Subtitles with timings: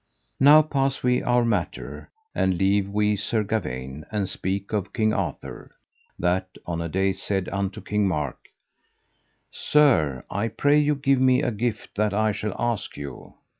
[0.39, 5.75] Now pass we our matter, and leave we Sir Gawaine, and speak of King Arthur,
[6.17, 8.39] that on a day said unto King Mark:
[9.51, 13.35] Sir, I pray you give me a gift that I shall ask you.